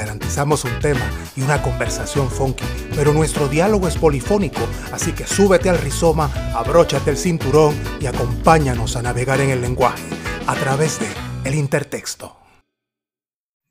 [0.00, 1.06] Garantizamos un tema
[1.36, 2.64] y una conversación funky,
[2.96, 4.62] pero nuestro diálogo es polifónico,
[4.94, 10.02] así que súbete al rizoma, abróchate el cinturón y acompáñanos a navegar en el lenguaje
[10.46, 11.06] a través de
[11.44, 12.34] El Intertexto.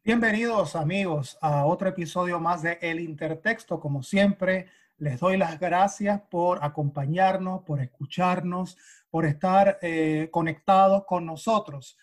[0.03, 4.67] Bienvenidos amigos a otro episodio más de El Intertexto, como siempre
[4.99, 8.77] les doy las gracias por acompañarnos, por escucharnos,
[9.09, 11.97] por estar eh, conectados con nosotros.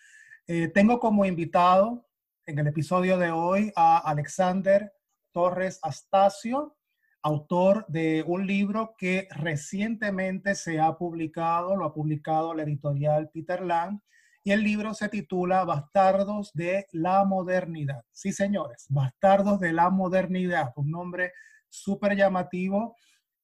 [0.47, 2.06] Eh, tengo como invitado
[2.47, 4.93] en el episodio de hoy a Alexander
[5.33, 6.77] Torres Astacio,
[7.21, 13.61] autor de un libro que recientemente se ha publicado, lo ha publicado la editorial Peter
[13.61, 13.99] Lang,
[14.45, 18.05] y el libro se titula Bastardos de la Modernidad.
[18.13, 21.33] Sí, señores, Bastardos de la Modernidad, un nombre
[21.67, 22.95] súper llamativo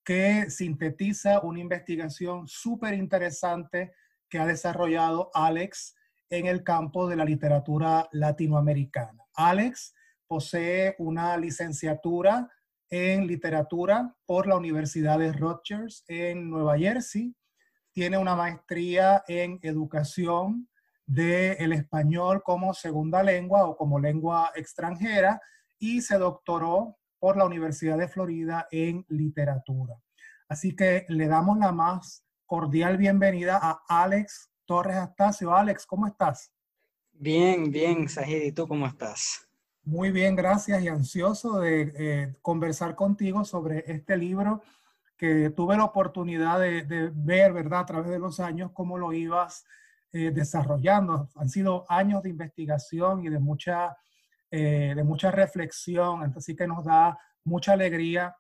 [0.06, 3.92] que sintetiza una investigación súper interesante
[4.30, 5.94] que ha desarrollado Alex
[6.30, 9.24] en el campo de la literatura latinoamericana.
[9.36, 9.94] Alex
[10.28, 12.50] posee una licenciatura
[12.90, 17.36] en literatura por la Universidad de Rutgers en Nueva Jersey.
[17.92, 20.70] Tiene una maestría en educación
[21.06, 25.42] del español como segunda lengua o como lengua extranjera
[25.80, 29.96] y se doctoró por la Universidad de Florida en literatura.
[30.48, 35.56] Así que le damos la más cordial bienvenida a Alex Torres Astacio.
[35.56, 36.52] Alex, ¿cómo estás?
[37.12, 39.48] Bien, bien, Sajid, ¿y tú cómo estás?
[39.84, 44.62] Muy bien, gracias y ansioso de eh, conversar contigo sobre este libro
[45.18, 49.66] que tuve la oportunidad de, ver, ¿verdad?, a través de los años, cómo lo ibas
[50.12, 51.30] eh, desarrollando.
[51.36, 53.98] Han sido años de investigación y de mucha
[54.56, 58.38] eh, de mucha reflexión, así que nos da mucha alegría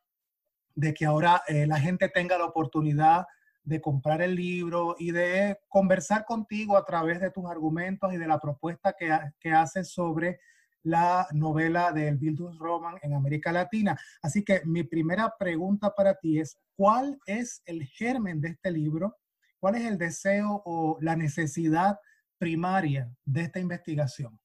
[0.75, 3.25] de que ahora eh, la gente tenga la oportunidad
[3.63, 8.27] de comprar el libro y de conversar contigo a través de tus argumentos y de
[8.27, 9.09] la propuesta que,
[9.39, 10.39] que haces sobre
[10.83, 13.97] la novela del Bildungsroman en América Latina.
[14.21, 19.15] Así que mi primera pregunta para ti es, ¿cuál es el germen de este libro?
[19.59, 21.97] ¿Cuál es el deseo o la necesidad
[22.37, 24.37] primaria de esta investigación?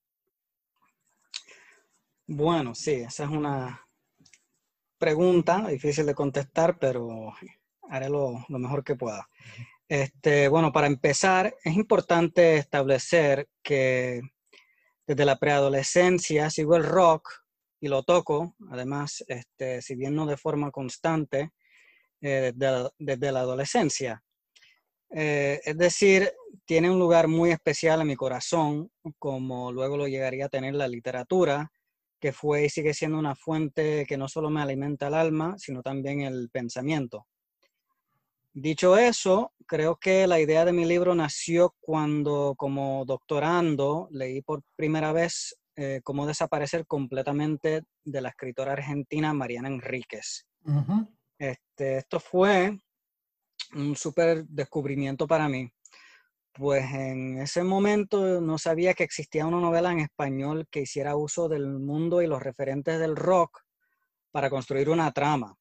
[2.26, 3.80] Bueno, sí, esa es una
[4.98, 7.32] pregunta difícil de contestar, pero
[7.88, 9.28] haré lo, mejor que pueda.
[9.88, 14.20] Este, bueno, para empezar, es importante establecer que
[15.06, 17.30] desde la preadolescencia sigo el rock
[17.80, 21.52] y lo toco, además, este, si bien no de forma constante,
[22.20, 24.22] eh, desde, la adolescencia.
[25.10, 26.32] Eh, es decir,
[26.64, 30.88] tiene un lugar muy especial en mi corazón, como luego lo llegaría a tener la
[30.88, 31.70] literatura,
[32.20, 35.82] que fue y sigue siendo una fuente que no solo me alimenta el alma, sino
[35.82, 37.26] también el pensamiento.
[38.60, 44.62] Dicho eso, creo que la idea de mi libro nació cuando como doctorando leí por
[44.74, 50.44] primera vez eh, cómo desaparecer completamente de la escritora argentina Mariana Enríquez.
[51.38, 52.76] este, esto fue
[53.74, 55.70] un súper descubrimiento para mí
[56.52, 61.48] pues en ese momento no sabía que existía una novela en español que hiciera uso
[61.48, 63.60] del mundo y los referentes del rock
[64.32, 65.54] para construir una trama.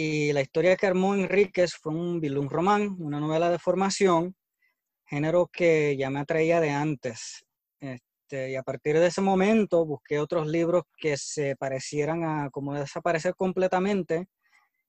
[0.00, 4.36] Y la historia que armó Enríquez fue un bilung román, una novela de formación,
[5.04, 7.44] género que ya me atraía de antes.
[7.80, 12.74] Este, y a partir de ese momento busqué otros libros que se parecieran a como
[12.74, 14.28] desaparecer completamente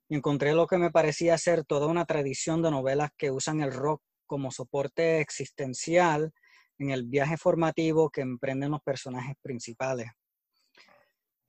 [0.07, 3.73] y encontré lo que me parecía ser toda una tradición de novelas que usan el
[3.73, 6.33] rock como soporte existencial
[6.77, 10.11] en el viaje formativo que emprenden los personajes principales.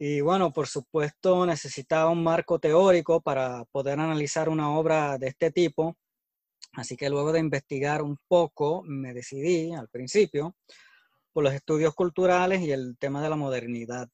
[0.03, 5.51] Y bueno, por supuesto necesitaba un marco teórico para poder analizar una obra de este
[5.51, 5.99] tipo,
[6.73, 10.57] así que luego de investigar un poco me decidí al principio
[11.35, 14.09] por los estudios culturales y el tema de la modernidad.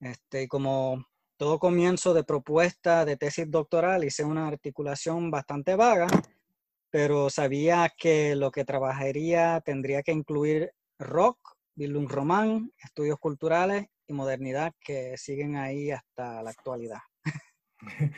[0.00, 1.06] Este, como
[1.38, 6.08] todo comienzo de propuesta de tesis doctoral hice una articulación bastante vaga
[6.90, 11.38] pero sabía que lo que trabajaría tendría que incluir rock,
[11.74, 16.98] Bildung Román, estudios culturales y modernidad que siguen ahí hasta la actualidad.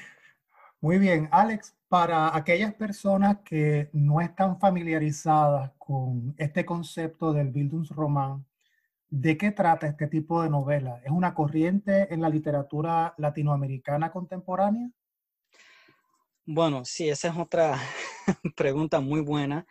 [0.81, 8.45] Muy bien, Alex, para aquellas personas que no están familiarizadas con este concepto del Bildungsroman,
[9.11, 11.01] ¿de qué trata este tipo de novela?
[11.05, 14.91] ¿Es una corriente en la literatura latinoamericana contemporánea?
[16.47, 17.79] Bueno, sí, esa es otra
[18.57, 19.67] pregunta muy buena.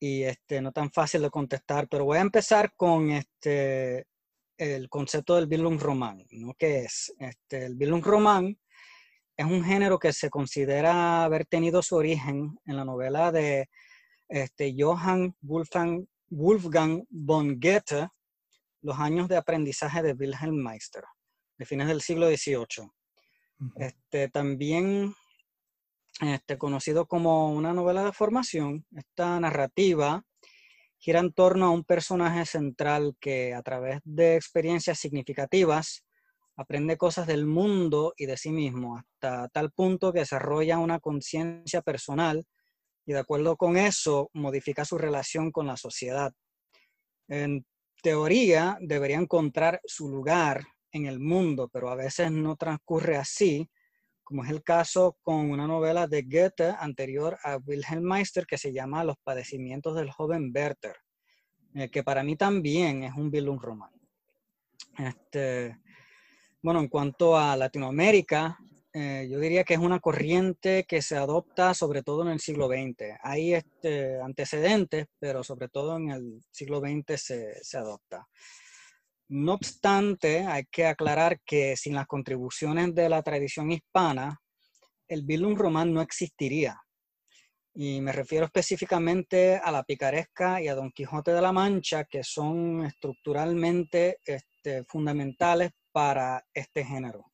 [0.00, 4.06] y este, no tan fácil de contestar, pero voy a empezar con este,
[4.56, 6.54] el concepto del Bildung Roman, ¿no?
[6.54, 7.12] ¿Qué es?
[7.18, 8.58] Este, el Bildung Roman
[9.36, 13.68] es un género que se considera haber tenido su origen en la novela de
[14.28, 18.08] este, Johann Wolfgang, Wolfgang von Goethe,
[18.82, 21.04] Los años de aprendizaje de Wilhelm Meister,
[21.58, 22.90] de fines del siglo XVIII.
[23.76, 25.14] Este, también
[26.20, 30.22] este, conocido como una novela de formación, esta narrativa
[31.04, 36.02] gira en torno a un personaje central que a través de experiencias significativas
[36.56, 41.82] aprende cosas del mundo y de sí mismo, hasta tal punto que desarrolla una conciencia
[41.82, 42.46] personal
[43.04, 46.32] y de acuerdo con eso modifica su relación con la sociedad.
[47.28, 47.66] En
[48.02, 53.68] teoría debería encontrar su lugar en el mundo, pero a veces no transcurre así,
[54.24, 58.72] como es el caso con una novela de Goethe anterior a Wilhelm Meister que se
[58.72, 60.96] llama Los padecimientos del joven Werther,
[61.74, 63.90] eh, que para mí también es un Bildungsroman.
[64.98, 65.78] Este,
[66.62, 68.58] bueno, en cuanto a Latinoamérica,
[68.92, 72.68] eh, yo diría que es una corriente que se adopta sobre todo en el siglo
[72.68, 73.18] XX.
[73.22, 78.26] Hay este, antecedentes, pero sobre todo en el siglo XX se, se adopta.
[79.28, 84.38] No obstante, hay que aclarar que sin las contribuciones de la tradición hispana,
[85.08, 86.78] el Bildung Román no existiría.
[87.72, 92.22] Y me refiero específicamente a la picaresca y a Don Quijote de la Mancha, que
[92.22, 97.32] son estructuralmente este, fundamentales para este género.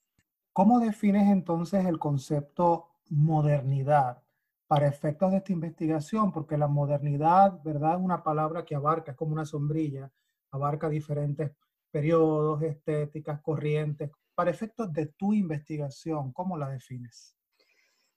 [0.52, 4.22] ¿Cómo defines entonces el concepto modernidad
[4.66, 6.32] para efectos de esta investigación?
[6.32, 7.94] Porque la modernidad, ¿verdad?
[7.94, 10.10] Es una palabra que abarca, es como una sombrilla,
[10.50, 11.50] abarca diferentes
[11.90, 14.10] periodos, estéticas, corrientes.
[14.34, 17.36] Para efectos de tu investigación, ¿cómo la defines?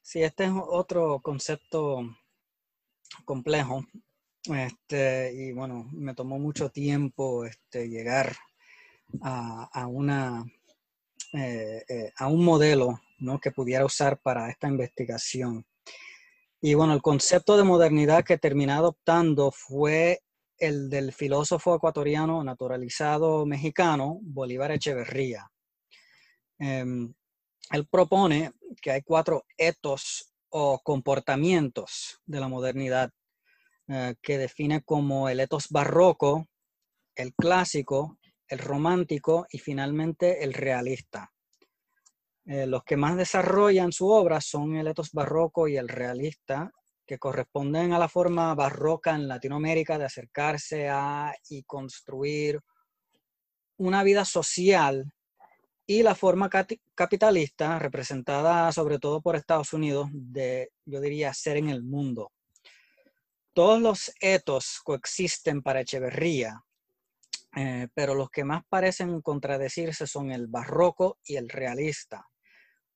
[0.02, 2.02] Sí, este es otro concepto
[3.26, 3.84] complejo.
[4.46, 8.36] Este, y bueno, me tomó mucho tiempo este, llegar
[9.22, 10.44] a, una,
[11.34, 13.40] eh, eh, a un modelo ¿no?
[13.40, 15.66] que pudiera usar para esta investigación.
[16.62, 20.22] Y bueno, el concepto de modernidad que terminé adoptando fue
[20.58, 25.50] el del filósofo ecuatoriano naturalizado mexicano Bolívar Echeverría.
[26.60, 27.14] Em,
[27.72, 28.52] él propone
[28.82, 33.12] que hay cuatro etos o comportamientos de la modernidad
[33.88, 36.48] eh, que define como el etos barroco,
[37.16, 38.18] el clásico,
[38.48, 41.32] el romántico y finalmente el realista.
[42.46, 46.72] Eh, los que más desarrollan su obra son el etos barroco y el realista,
[47.06, 52.60] que corresponden a la forma barroca en Latinoamérica de acercarse a y construir
[53.78, 55.12] una vida social
[55.86, 56.50] y la forma
[56.96, 62.32] capitalista representada sobre todo por Estados Unidos de, yo diría, ser en el mundo.
[63.54, 66.64] Todos los etos coexisten para Echeverría,
[67.56, 72.26] eh, pero los que más parecen contradecirse son el barroco y el realista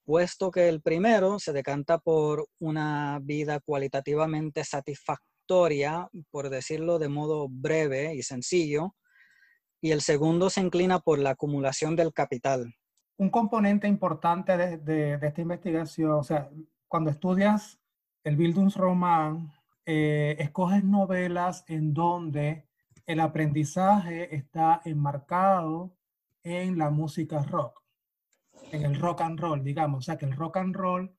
[0.07, 7.49] puesto que el primero se decanta por una vida cualitativamente satisfactoria, por decirlo de modo
[7.49, 8.95] breve y sencillo,
[9.81, 12.73] y el segundo se inclina por la acumulación del capital.
[13.17, 16.49] Un componente importante de, esta investigación, o sea,
[16.87, 17.77] cuando estudias
[18.23, 19.51] el Bildungsroman,
[19.85, 22.65] eh, escoges novelas en donde
[23.05, 25.97] el aprendizaje está enmarcado
[26.43, 27.86] en la música rock
[28.71, 29.99] en el rock and roll, digamos.
[29.99, 31.15] O sea, que el rock and roll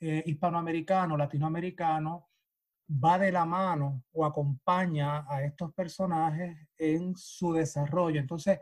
[0.00, 2.28] eh, hispanoamericano, latinoamericano,
[2.88, 8.20] va de la mano o acompaña a estos personajes en su desarrollo.
[8.20, 8.60] Entonces,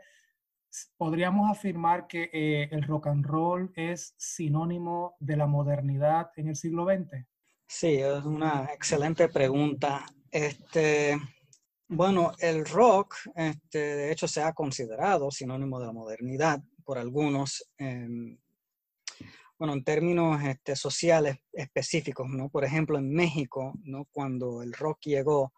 [0.97, 6.55] podríamos afirmar que eh, el rock and roll es sinónimo de la modernidad en el
[6.55, 7.25] siglo XX.
[7.67, 10.05] Sí, es una excelente pregunta.
[10.31, 11.19] Este,
[11.87, 17.69] bueno, el rock, este, de hecho, se ha considerado sinónimo de la modernidad por algunos,
[17.77, 18.37] em,
[19.57, 22.49] bueno, en términos este, sociales específicos, ¿no?
[22.49, 24.05] Por ejemplo, en México, ¿no?
[24.11, 25.53] Cuando el rock llegó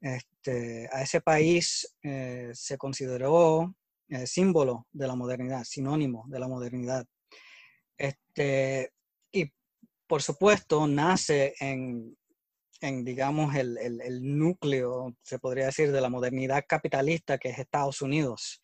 [0.00, 3.74] este, a ese país, eh, se consideró
[4.08, 7.06] eh, símbolo de la modernidad, sinónimo de la modernidad.
[7.98, 8.92] Este,
[9.32, 9.50] y
[10.06, 12.16] por supuesto, nace en,
[12.80, 17.58] en digamos, el, el, el, núcleo, se podría decir, de la modernidad capitalista que es
[17.58, 18.62] Estados Unidos.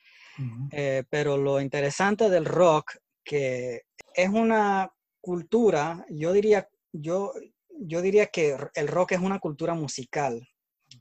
[0.71, 3.83] Eh, pero lo interesante del rock, que
[4.15, 7.33] es una cultura, yo diría, yo,
[7.69, 10.49] yo diría que el rock es una cultura musical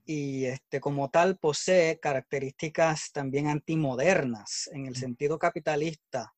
[0.05, 6.33] y este, como tal posee características también antimodernas en el sentido capitalista,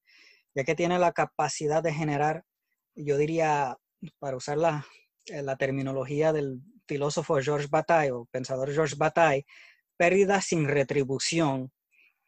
[0.55, 2.45] ya que tiene la capacidad de generar,
[2.95, 3.77] yo diría,
[4.19, 4.85] para usar la,
[5.25, 9.45] eh, la terminología del filósofo George Bataille o pensador George Bataille,
[9.97, 11.71] pérdida sin retribución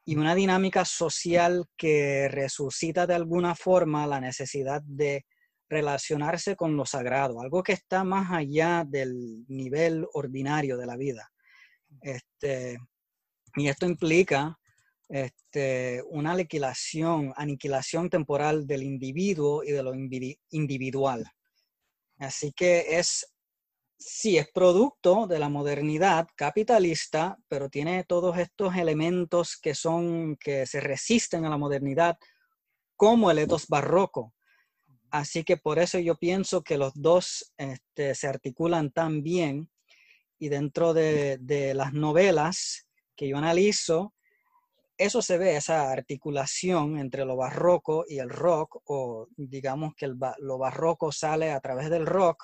[0.05, 5.25] y una dinámica social que resucita de alguna forma la necesidad de
[5.67, 11.31] relacionarse con lo sagrado, algo que está más allá del nivel ordinario de la vida.
[12.01, 12.77] Este,
[13.55, 14.59] y esto implica
[15.09, 21.25] este, una aniquilación, aniquilación temporal del individuo y de lo individual.
[22.19, 23.25] Así que es,
[23.97, 30.65] sí, es producto de la modernidad capitalista, pero tiene todos estos elementos que son, que
[30.65, 32.17] se resisten a la modernidad,
[32.95, 34.33] como el etos barroco.
[35.11, 39.69] Así que por eso yo pienso que los dos este, se articulan tan bien
[40.37, 44.13] y dentro de, de las novelas que yo analizo,
[44.97, 50.57] eso se ve, esa articulación entre lo barroco y el rock, o digamos que lo
[50.57, 52.43] barroco sale a través del rock,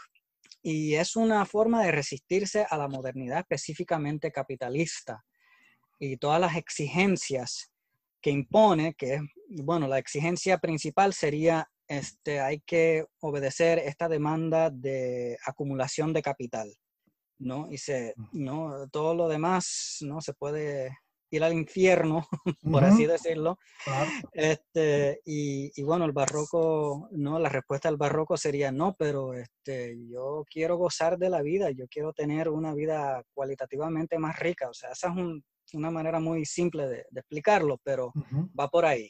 [0.61, 5.23] y es una forma de resistirse a la modernidad específicamente capitalista
[5.99, 7.71] y todas las exigencias
[8.21, 9.21] que impone, que es,
[9.63, 16.73] bueno, la exigencia principal sería, este, hay que obedecer esta demanda de acumulación de capital,
[17.39, 17.71] ¿no?
[17.71, 18.87] Y se, ¿no?
[18.89, 20.21] Todo lo demás, ¿no?
[20.21, 20.91] Se puede
[21.31, 22.27] ir al infierno,
[22.61, 23.57] por así decirlo.
[24.33, 30.43] Este, y, bueno, el barroco, no, la respuesta al barroco sería no, pero este, yo
[30.49, 34.69] quiero gozar de la vida, yo quiero tener una vida cualitativamente más rica.
[34.69, 35.07] O sea, esa
[35.65, 38.11] es una manera muy simple de, explicarlo, pero
[38.59, 39.09] va por ahí.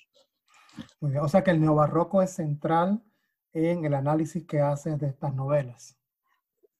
[1.02, 3.04] O sea que el neobarroco es central
[3.52, 5.98] en el análisis que haces de estas novelas.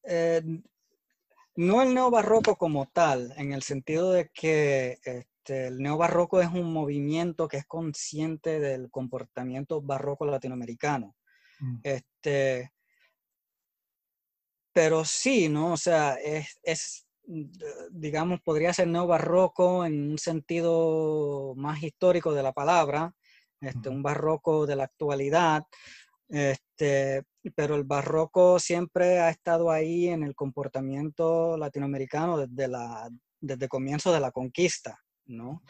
[0.04, 0.42] Eh,
[1.56, 4.98] no el neobarroco como tal, en el sentido de que
[5.42, 11.16] este, el neobarroco es un movimiento que es consciente del comportamiento barroco latinoamericano.
[11.60, 11.80] Mm.
[11.82, 12.72] Este,
[14.72, 15.74] pero sí, ¿no?
[15.74, 17.08] O sea, es,
[17.90, 23.14] digamos, podría ser neobarroco en un sentido más histórico de la palabra,
[23.60, 25.64] este, un barroco de la actualidad,
[26.30, 27.24] este,
[27.56, 33.70] pero el barroco siempre ha estado ahí en el comportamiento latinoamericano desde, la, desde el
[33.70, 35.00] comienzo de la conquista.
[35.32, 35.64] ¿No?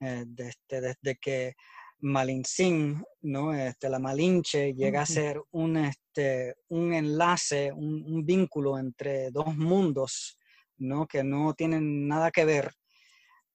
[0.00, 1.54] Eh, desde, desde, que
[2.00, 3.54] Malintzin, ¿no?
[3.54, 10.38] Este, la Malinche llega a ser un, este, un enlace, un, vínculo entre dos mundos,
[10.78, 11.06] ¿no?
[11.06, 12.72] Que no tienen nada que ver.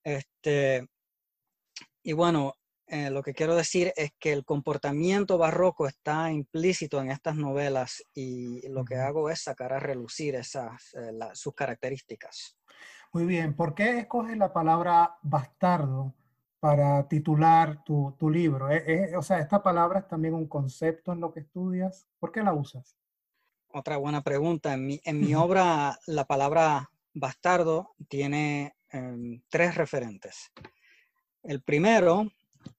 [0.03, 0.87] Este,
[2.01, 2.53] y bueno,
[2.87, 8.01] eh, lo que quiero decir es que el comportamiento barroco está implícito en estas novelas
[8.13, 12.55] y lo que hago es sacar a relucir esas, eh, sus características.
[13.17, 16.13] Muy bien, ¿por qué escoges la palabra bastardo
[16.59, 18.69] para titular tu, libro?
[18.69, 22.07] ¿Eh, eh, o sea, ¿esta palabra es también un concepto en lo que estudias?
[22.19, 22.95] ¿Por qué la usas?
[23.69, 24.75] Otra buena pregunta.
[24.75, 30.51] En mi, en mi obra, la palabra bastardo tiene em, tres referentes.
[31.41, 32.31] El primero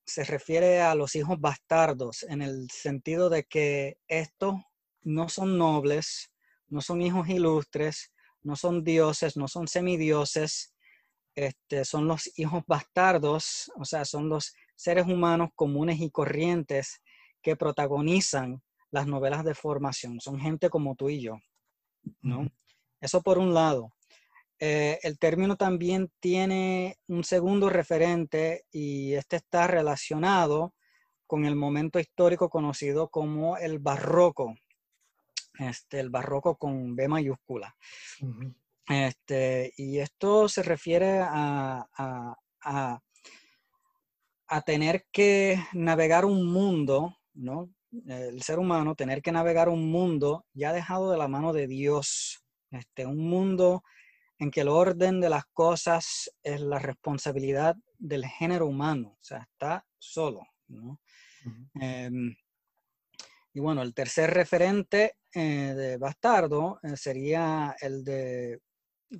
[0.05, 4.55] se refiere a los hijos bastardos en el sentido de que estos
[5.03, 6.31] no son nobles,
[6.69, 10.75] no son hijos ilustres, no son dioses, no son semidioses,
[11.35, 17.03] este, son los hijos bastardos, o sea, son los seres humanos comunes y corrientes
[17.43, 20.21] que protagonizan las novelas de formación.
[20.21, 21.39] Son gente como tú y yo,
[22.23, 22.49] ¿no?
[23.01, 23.93] Eso por un lado.
[24.61, 30.75] Eh, el término también tiene un segundo referente y este está relacionado
[31.29, 34.57] con el momento histórico conocido como el barroco,
[35.59, 37.77] este, el barroco con B mayúscula.
[38.89, 43.03] este, y esto se refiere a, a,
[44.47, 47.71] a, tener que navegar un mundo, ¿no?
[48.07, 52.45] El ser humano, tener que navegar un mundo ya dejado de la mano de Dios,
[52.71, 53.83] este, un mundo
[54.39, 59.49] en que el orden de las cosas es la responsabilidad del género humano, o sea,
[59.51, 61.01] está solo, ¿no?
[63.59, 68.61] Y bueno, el tercer referente eh, de Bastardo eh, sería el de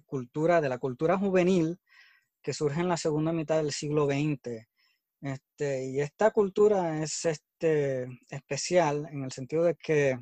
[0.07, 1.79] cultura, de la cultura juvenil
[2.43, 4.67] que surge en la segunda mitad del siglo XX.
[5.21, 10.19] Este, y esta cultura es este, especial en el sentido de que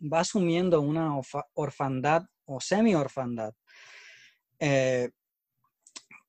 [0.00, 1.14] va asumiendo una
[1.54, 3.52] orfandad o semi-orfandad
[4.58, 5.10] eh,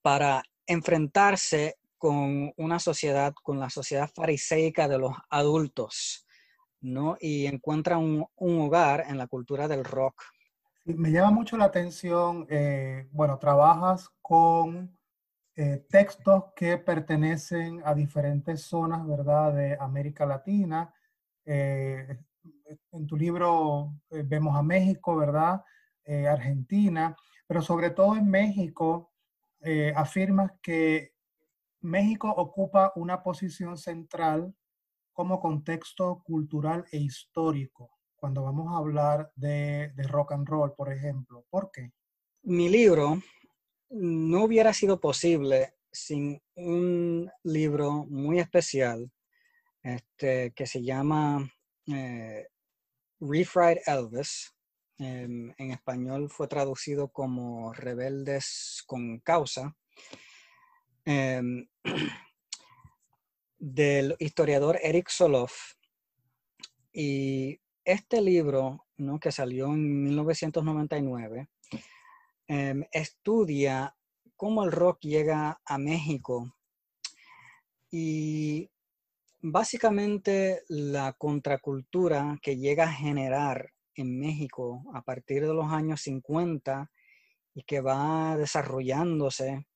[0.01, 6.25] para enfrentarse con una sociedad, con la sociedad fariseica de los adultos.
[6.81, 7.17] ¿No?
[7.19, 10.21] Y encuentra un, hogar en la cultura del rock.
[10.85, 14.97] me llama mucho la atención, eh, bueno, trabajas con
[15.55, 20.93] eh, textos que pertenecen a diferentes zonas, ¿verdad?, de América Latina.
[21.45, 22.17] Eh,
[22.91, 25.63] en tu libro vemos a México, ¿verdad?
[26.29, 27.15] Argentina,
[27.47, 29.13] pero sobre todo en México,
[29.95, 31.13] afirmas que
[31.81, 34.53] México ocupa una posición central
[35.21, 41.45] como contexto cultural e histórico cuando vamos a hablar de, rock and roll, por ejemplo.
[41.47, 41.91] ¿Por qué?
[42.41, 43.21] Mi libro
[43.91, 49.11] no hubiera sido posible sin un libro muy especial
[49.83, 51.47] este, que se llama
[51.85, 52.47] eh,
[53.19, 54.55] Refried Elvis.
[54.97, 59.77] en español fue traducido como Rebeldes con Causa.
[61.05, 61.67] Em,
[63.61, 65.75] del historiador Eric Soloff.
[66.91, 69.19] Y este libro, ¿no?
[69.19, 71.47] que salió en 1999,
[72.47, 73.95] em, estudia
[74.35, 76.55] cómo el rock llega a México
[77.91, 78.69] y
[79.41, 86.89] básicamente la contracultura que llega a generar en México a partir de los años 50
[87.53, 89.67] y que va desarrollándose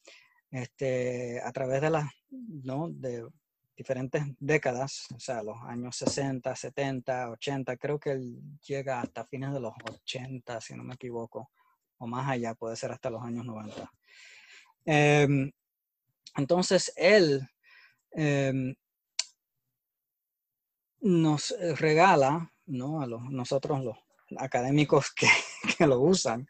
[0.49, 2.89] este, a través de las ¿no?
[2.89, 3.27] de
[3.75, 9.53] diferentes décadas, o sea, los años 60, 70, 80, creo que él llega hasta fines
[9.53, 11.51] de los 80, si no me equivoco,
[11.97, 13.91] o más allá, puede ser hasta los años 90.
[14.85, 15.51] Em,
[16.37, 17.47] entonces, él
[18.11, 18.75] em,
[21.01, 23.01] nos regala, ¿no?
[23.01, 23.97] A los, nosotros los
[24.37, 25.27] académicos que,
[25.77, 26.47] que lo usan,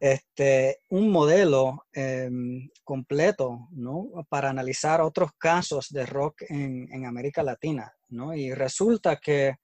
[0.00, 4.08] este, un modelo em, completo ¿no?
[4.28, 7.92] para analizar otros casos de rock en, América Latina.
[8.08, 8.34] ¿no?
[8.34, 9.56] Y resulta que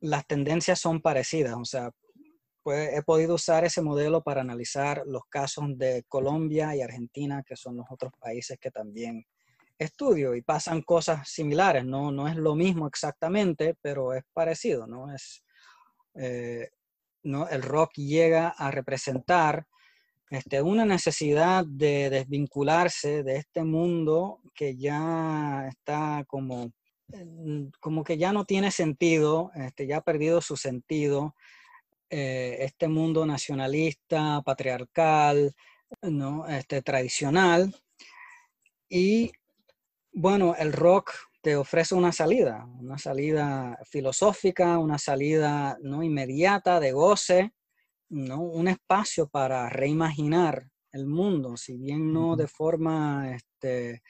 [0.00, 1.54] las tendencias son parecidas.
[1.54, 1.90] O sea,
[2.66, 7.76] he podido usar ese modelo para analizar los casos de Colombia y Argentina, que son
[7.76, 9.24] los otros países que también
[9.78, 11.84] estudio y pasan cosas similares.
[11.84, 15.14] No, no es lo mismo exactamente, pero es parecido, ¿no?
[15.14, 15.42] Es,
[16.14, 16.70] eh,
[17.24, 17.48] ¿no?
[17.48, 19.66] El rock llega a representar
[20.30, 26.72] este, una necesidad de desvincularse de este mundo que ya está como,
[27.80, 31.34] como que ya no tiene sentido, este, ya ha perdido su sentido
[32.10, 35.54] eh, este mundo nacionalista, patriarcal,
[36.02, 36.46] ¿no?
[36.48, 37.74] este, tradicional.
[38.88, 39.32] Y
[40.12, 41.12] bueno, el rock
[41.44, 47.52] te ofrece una salida, una salida filosófica, una salida no inmediata de goce,
[48.08, 48.40] ¿no?
[48.40, 54.02] un espacio para reimaginar el mundo, si bien no de forma, este,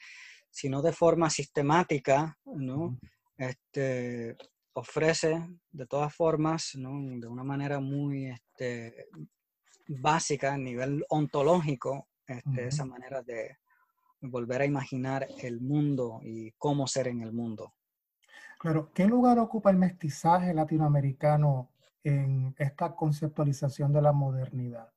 [0.49, 2.97] sino de forma sistemática, ¿no?
[3.37, 4.37] Este,
[4.71, 9.09] ofrece de todas formas, de una manera muy este,
[9.87, 13.57] básica a nivel ontológico, este, esa manera de
[14.21, 17.73] volver a imaginar el mundo y cómo ser en el mundo.
[18.59, 21.71] Claro, ¿qué lugar ocupa el mestizaje latinoamericano
[22.03, 24.91] en esta conceptualización de la modernidad?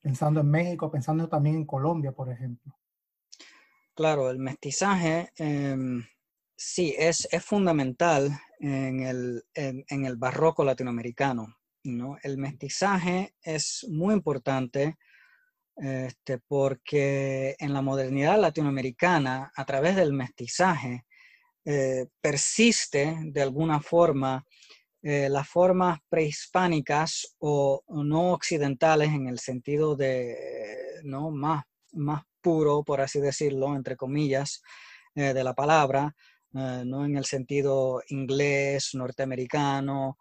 [0.00, 2.76] Pensando en México, pensando también en Colombia, por ejemplo.
[3.94, 6.04] Claro, el mestizaje em,
[6.54, 11.56] sí es, es fundamental en el, en, el barroco latinoamericano.
[11.84, 12.18] ¿no?
[12.22, 14.98] El mestizaje es muy importante
[15.76, 21.04] este, porque en la modernidad latinoamericana, a través del mestizaje,
[21.68, 24.44] eh, persiste de alguna forma
[25.02, 30.36] eh, las formas prehispánicas o, no occidentales en el sentido de
[31.04, 31.30] ¿no?
[31.30, 34.62] más, más puro, por así decirlo, entre comillas,
[35.14, 36.14] eh, de la palabra,
[36.52, 40.16] no en el sentido inglés, norteamericano,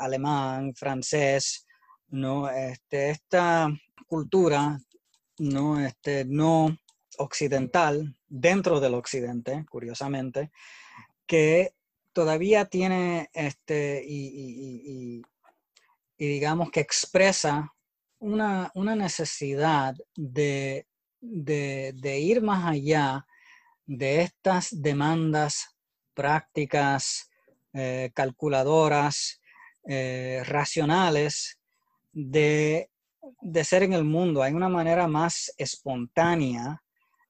[0.00, 1.68] alemán, francés,
[2.08, 2.50] ¿no?
[2.50, 3.68] Este, esta
[4.08, 4.80] cultura
[5.38, 6.76] no, este, no
[7.18, 10.50] occidental, dentro del occidente, curiosamente,
[11.26, 11.74] que
[12.12, 15.22] todavía tiene este, y,
[16.18, 17.72] digamos que expresa
[18.18, 20.86] una, necesidad de,
[21.20, 23.26] de, ir más allá
[23.86, 25.76] de estas demandas
[26.14, 27.30] prácticas,
[27.72, 29.40] eh, calculadoras,
[29.86, 31.60] eh, racionales
[32.12, 32.90] de,
[33.64, 34.42] ser en el mundo.
[34.42, 36.82] Hay una manera más espontánea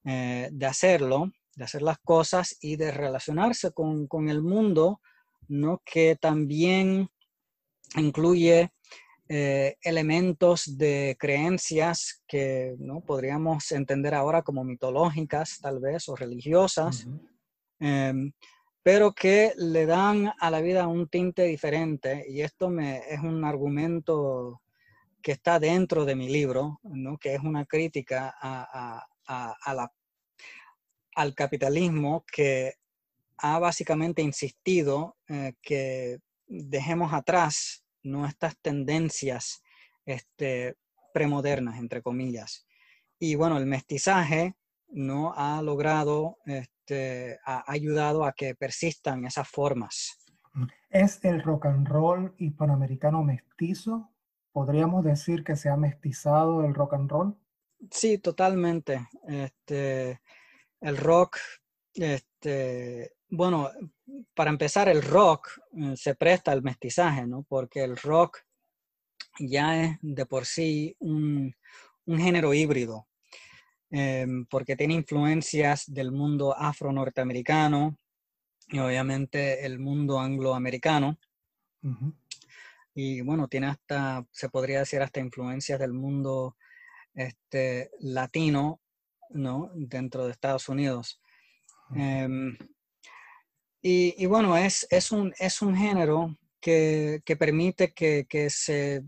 [0.05, 5.01] eh, de hacerlo, de hacer las cosas y de relacionarse con, el mundo,
[5.49, 5.83] ¿no?
[5.85, 7.09] que también
[7.97, 8.71] incluye
[9.29, 13.01] eh, elementos de creencias que ¿no?
[13.01, 17.07] podríamos entender ahora como mitológicas tal vez o religiosas,
[17.81, 18.33] em,
[18.83, 23.45] pero que le dan a la vida un tinte diferente y esto me, es un
[23.45, 24.63] argumento
[25.29, 27.19] que está dentro de mi libro, ¿no?
[27.19, 29.07] que es una crítica a,
[29.75, 29.93] la,
[31.17, 32.77] al capitalismo que
[33.37, 38.25] ha básicamente insistido eh, que dejemos atrás ¿no?
[38.25, 39.63] Estas tendencias
[40.07, 40.79] este,
[41.13, 42.67] premodernas, entre comillas.
[43.19, 44.55] Y bueno, el mestizaje
[44.89, 50.27] no ha logrado, este, ha ayudado a que persistan esas formas.
[50.89, 54.11] ¿Es el rock and roll hispanoamericano mestizo?
[54.59, 57.37] ¿Podríamos decir que se ha mestizado el rock and roll?
[57.93, 59.07] Sí, totalmente.
[59.29, 60.21] Este,
[60.81, 61.39] el rock,
[61.95, 63.71] este, bueno,
[64.35, 67.45] para empezar, el rock eh, se presta al mestizaje, ¿no?
[67.45, 68.39] Porque el rock
[69.39, 71.55] ya es de por sí un,
[72.05, 73.07] género híbrido,
[73.91, 77.97] em, porque tiene influencias del mundo afro-norteamericano
[78.67, 81.17] y obviamente el mundo angloamericano.
[83.01, 86.57] Y bueno, tiene hasta, se podría decir, hasta influencias del mundo
[87.15, 88.81] este, latino,
[89.31, 89.71] ¿no?
[89.77, 91.21] Dentro de Estados Unidos.
[91.95, 92.59] Em,
[93.81, 99.05] y, bueno, es, es, un, es un género que, permite que, se,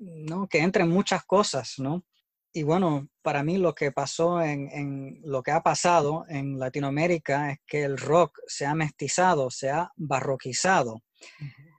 [0.00, 0.48] ¿no?
[0.48, 2.06] que entren muchas cosas, ¿no?
[2.54, 7.58] Y bueno, para mí lo que pasó en, lo que ha pasado en Latinoamérica es
[7.66, 11.02] que el rock se ha mestizado, se ha barroquizado.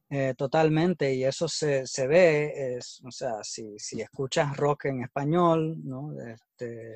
[0.10, 6.14] Eh, totalmente, y eso se, ve, es, o sea, si, escuchas rock en español, ¿no?
[6.22, 6.96] Este,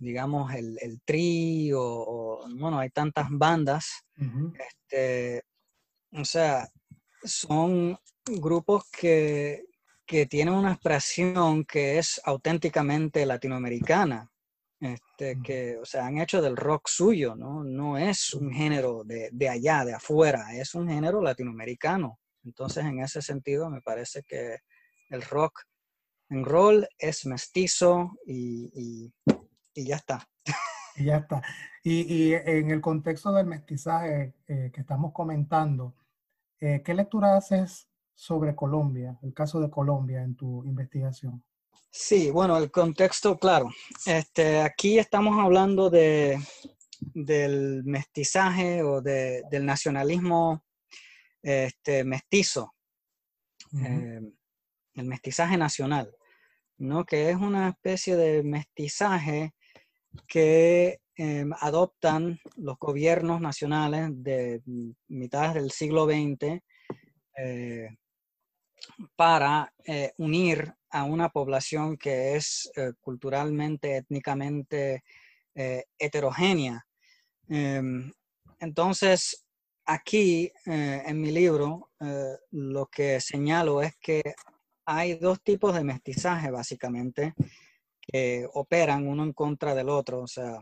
[0.00, 5.42] digamos, el, el tri o, bueno, hay tantas bandas, este,
[6.12, 6.66] o sea,
[7.22, 9.64] son grupos que,
[10.06, 14.30] que tienen una expresión que es auténticamente latinoamericana.
[14.78, 17.64] Este, que, o sea, han hecho del rock suyo, ¿no?
[17.64, 22.18] No es un género de, de, allá, de afuera, es un género latinoamericano.
[22.44, 24.58] Entonces, en ese sentido, me parece que
[25.08, 25.62] el rock
[26.28, 29.12] en roll es mestizo y,
[29.74, 30.28] y, ya está.
[30.96, 31.42] Y ya está.
[31.82, 35.94] Y, y en el contexto del mestizaje eh, que estamos comentando,
[36.60, 41.44] eh, ¿qué lectura haces sobre Colombia, el caso de Colombia en tu investigación?
[41.98, 43.70] Sí, bueno, el contexto, claro.
[44.04, 46.38] Este, aquí estamos hablando de,
[47.14, 50.62] del mestizaje o de, del nacionalismo
[51.42, 52.74] este, mestizo,
[53.82, 54.20] eh,
[54.94, 56.14] el mestizaje nacional,
[56.76, 57.06] ¿no?
[57.06, 59.54] que es una especie de mestizaje
[60.28, 64.60] que em, adoptan los gobiernos nacionales de
[65.08, 66.60] mitad del siglo XX
[69.16, 75.04] para eh, unir a una población que es eh, culturalmente, étnicamente
[75.54, 76.86] eh, heterogénea.
[77.48, 78.10] Em,
[78.60, 79.44] entonces,
[79.84, 81.90] aquí en mi libro
[82.50, 84.34] lo que señalo es que
[84.86, 87.34] hay dos tipos de mestizaje, básicamente,
[88.00, 90.58] que operan uno en contra del otro, o sea,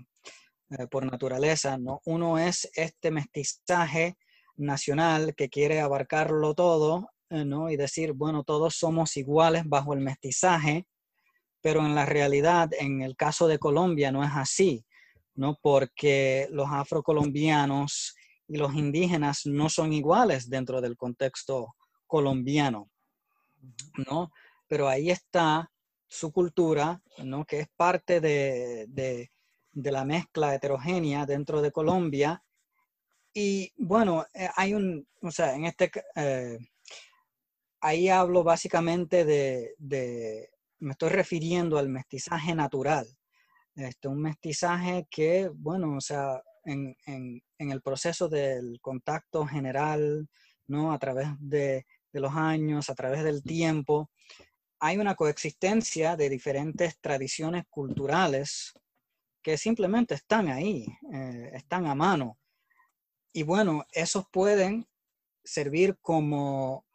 [0.91, 2.03] por naturaleza, ¿no?
[2.05, 4.17] Uno es este mestizaje
[4.57, 10.87] nacional que quiere abarcarlo todo eh, y decir, bueno, todos somos iguales bajo el mestizaje,
[11.61, 14.85] pero en la realidad, en el caso de Colombia, no es así,
[15.35, 15.59] ¿no?
[15.63, 18.15] Porque los afrocolombianos
[18.49, 21.75] y los indígenas no son iguales dentro del contexto
[22.07, 22.91] colombiano,
[24.09, 24.31] ¿no?
[24.69, 25.71] Pero ahí está
[26.07, 27.45] su cultura, ¿no?
[27.45, 29.31] Que es parte de, de,
[29.91, 32.43] la mezcla heterogénea dentro de Colombia.
[33.33, 36.59] Y bueno, eh, hay un, o sea, en este, eh,
[37.85, 43.07] ahí hablo básicamente de, me estoy refiriendo al mestizaje natural.
[43.77, 46.97] Este, un mestizaje que, bueno, o sea, en,
[47.59, 50.27] el proceso del contacto general,
[50.67, 50.93] ¿no?
[50.93, 54.11] A través de, los años, a través del tiempo,
[54.79, 58.73] hay una coexistencia de diferentes tradiciones culturales
[59.43, 62.39] que simplemente están ahí, eh, están a mano.
[63.33, 64.87] Y bueno, esos pueden
[65.43, 66.87] servir como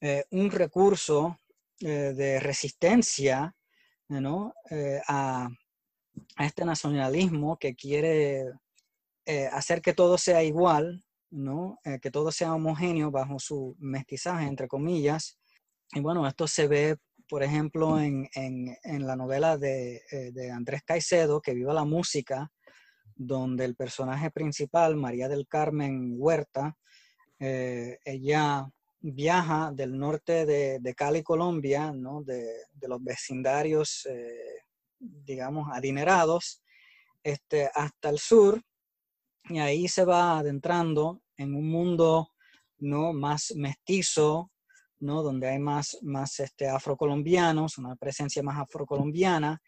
[0.00, 1.40] eh, un recurso
[1.80, 3.54] eh, de resistencia
[4.70, 5.48] eh, a,
[6.38, 8.44] este nacionalismo que quiere
[9.52, 11.78] hacer que todo sea igual, ¿no?
[12.02, 15.38] que todo sea homogéneo bajo su mestizaje, entre comillas.
[15.92, 18.28] Y bueno, esto se ve, por ejemplo, en,
[18.84, 20.02] la novela de,
[20.32, 22.52] de, Andrés Caicedo, Que viva la música,
[23.16, 26.76] donde el personaje principal, María del Carmen Huerta,
[27.38, 28.68] ella
[29.06, 31.92] viaja del norte de, Cali, Colombia,
[32.24, 34.62] de, los vecindarios, eh,
[34.98, 36.62] digamos, adinerados,
[37.22, 38.62] este, hasta el sur,
[39.50, 42.30] y ahí se va adentrando en un mundo
[42.78, 43.12] ¿no?
[43.12, 44.50] más mestizo,
[45.00, 45.22] ¿no?
[45.22, 49.60] donde hay más, más este, afrocolombianos, una presencia más afrocolombiana,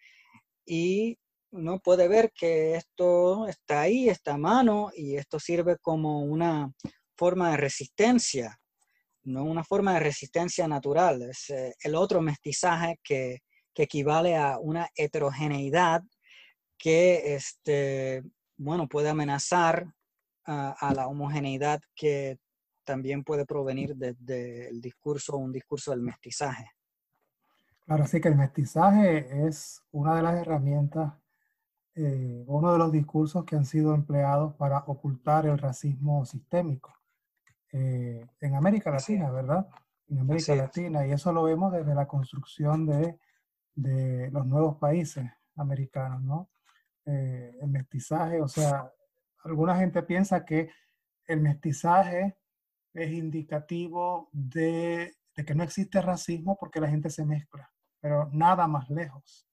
[0.65, 1.19] y
[1.51, 6.73] uno puede ver que esto está ahí, está a mano, y esto sirve como una
[7.19, 8.59] forma de resistencia
[9.27, 13.41] no una forma de resistencia natural, es eh, el otro mestizaje que,
[13.79, 16.03] equivale a una heterogeneidad
[16.79, 18.23] que, este,
[18.57, 19.87] bueno, puede amenazar
[20.47, 22.39] a, la homogeneidad que
[22.85, 26.71] también puede provenir desde el discurso, un discurso del mestizaje.
[27.85, 31.13] Claro, sí que el mestizaje es una de las herramientas,
[31.97, 36.97] eh, uno de los discursos que han sido empleados para ocultar el racismo sistémico.
[37.73, 39.67] Eh, en América Latina, ¿verdad?
[40.09, 43.19] En América Latina, y eso lo vemos desde la construcción de,
[43.75, 45.25] de los nuevos países
[45.57, 46.51] americanos, ¿no?
[47.05, 48.91] Eh, el mestizaje, o sea,
[49.45, 50.71] alguna gente piensa que
[51.27, 52.37] el mestizaje
[52.95, 58.67] es indicativo de, de, que no existe racismo porque la gente se mezcla, pero nada
[58.67, 59.47] más lejos,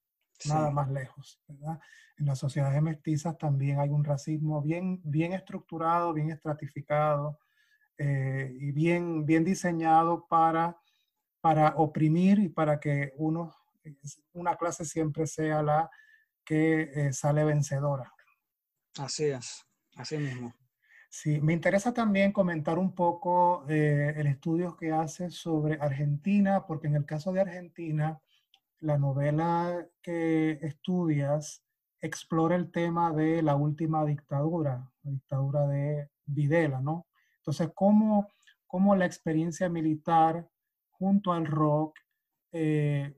[0.45, 1.79] nada más lejos, ¿verdad?
[2.17, 7.39] En las sociedades mestizas también hay un racismo bien, bien estructurado, bien estratificado,
[7.97, 10.77] eh, y bien, bien diseñado para,
[11.41, 13.53] para oprimir y para que uno,
[14.33, 15.89] una clase siempre sea la
[16.43, 18.13] que eh, sale vencedora.
[18.97, 20.53] Así es, así mismo.
[21.09, 26.87] Sí, me interesa también comentar un poco eh, el estudio que hace sobre Argentina, porque
[26.87, 28.19] en el caso de Argentina,
[28.79, 31.63] la novela que estudias
[32.01, 37.07] explora el tema de la última dictadura, la dictadura de Videla, ¿no?
[37.43, 38.31] Entonces, ¿cómo,
[38.65, 40.47] cómo la experiencia militar
[40.91, 41.99] junto al rock
[42.53, 43.13] eh,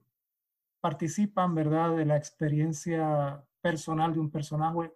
[0.81, 4.89] participan, ¿verdad?, de la experiencia personal de un personaje,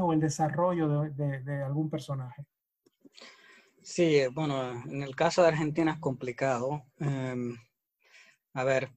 [0.00, 2.44] o el desarrollo de, algún personaje.
[3.82, 6.82] Sí, bueno, en el caso de Argentina es complicado.
[6.98, 7.56] Em,
[8.54, 8.90] a ver,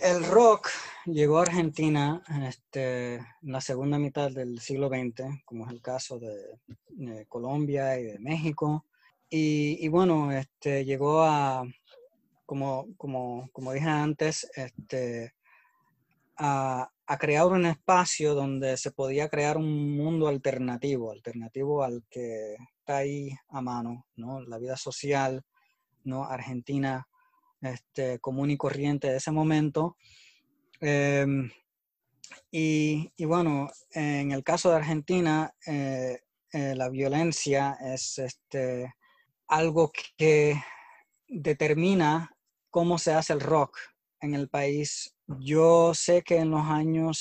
[0.00, 0.68] el rock
[1.06, 6.18] llegó a Argentina este, en la segunda mitad del siglo XX, como es el caso
[6.18, 8.86] de, Colombia y de México.
[9.28, 11.64] Y, bueno, este, llegó a,
[12.44, 12.86] como,
[13.72, 15.32] dije antes, este,
[16.36, 22.98] a, crear un espacio donde se podía crear un mundo alternativo, alternativo al que está
[22.98, 24.40] ahí a mano, ¿no?
[24.42, 25.44] La vida social,
[26.04, 26.24] ¿no?
[26.24, 27.06] Argentina
[27.62, 29.96] este, común y corriente de ese momento.
[30.80, 31.50] Em,
[32.50, 36.20] y, bueno, en el caso de Argentina, eh,
[36.52, 38.92] eh, la violencia es este,
[39.48, 40.60] algo que
[41.28, 42.36] determina
[42.70, 43.78] cómo se hace el rock
[44.20, 45.14] en el país.
[45.40, 47.18] Yo sé que en los años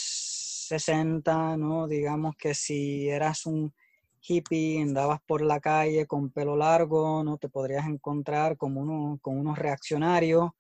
[0.68, 1.88] 60, ¿no?
[1.88, 3.74] Digamos que si eras un
[4.22, 9.38] hippie, andabas por la calle con pelo largo, no te podrías encontrar con, uno, con
[9.38, 10.52] unos reaccionarios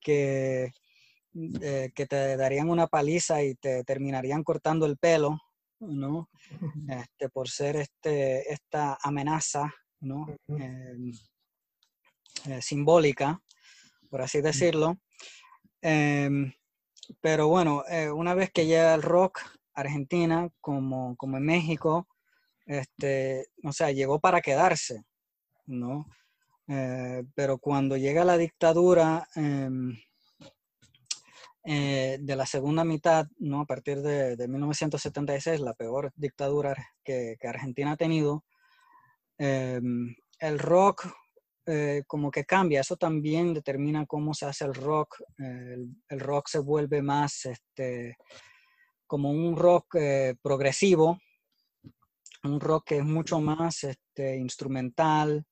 [0.00, 0.72] que,
[1.34, 5.38] eh, que te darían una paliza y te terminarían cortando el pelo,
[5.80, 6.28] ¿no?
[7.08, 10.26] Este, por ser este, esta amenaza, ¿no?
[10.48, 11.12] Em,
[12.46, 13.40] eh, simbólica,
[14.08, 14.98] por así decirlo.
[15.82, 16.52] Em,
[17.20, 19.40] pero bueno, eh, una vez que llega el rock
[19.74, 22.06] Argentina, como, como en México,
[22.70, 25.02] este, o sea, llegó para quedarse,
[25.66, 26.06] ¿no?
[26.68, 29.98] Eh, pero cuando llega la dictadura em,
[31.64, 33.62] eh, de la segunda mitad, ¿no?
[33.62, 38.44] A partir de, 1976, la peor dictadura que, Argentina ha tenido,
[39.38, 41.08] em, el rock
[41.66, 46.60] eh, como que cambia, eso también determina cómo se hace el rock, el, rock se
[46.60, 48.16] vuelve más este,
[49.08, 49.96] como un rock
[50.40, 51.18] progresivo,
[52.44, 55.44] un rock que es mucho más este, instrumental,